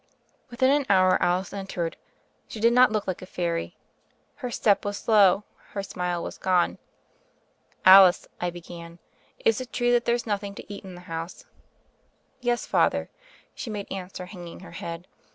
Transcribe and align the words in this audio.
Within 0.49 0.71
an 0.71 0.87
hour 0.89 1.21
Alice 1.21 1.53
entered. 1.53 1.95
She 2.47 2.59
did 2.59 2.73
not 2.73 2.91
look 2.91 3.05
like 3.05 3.21
a 3.21 3.27
fairy: 3.27 3.77
her 4.37 4.49
step 4.49 4.83
was 4.83 4.97
slow, 4.97 5.43
her 5.73 5.83
smile 5.83 6.23
was 6.23 6.39
gone. 6.39 6.79
"Alice," 7.85 8.27
I 8.39 8.49
began, 8.49 8.97
"is 9.45 9.61
it 9.61 9.71
true 9.71 9.91
that 9.91 10.05
there's 10.05 10.25
noth 10.25 10.43
ing 10.43 10.55
to 10.55 10.73
eat 10.73 10.83
in 10.83 10.95
the 10.95 11.01
house?" 11.01 11.45
"Yes, 12.39 12.65
Father," 12.65 13.11
she 13.53 13.69
made 13.69 13.91
answer, 13.91 14.25
hanging 14.25 14.61
her 14.61 14.71
head. 14.71 15.07